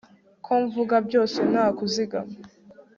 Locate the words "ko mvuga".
0.45-0.95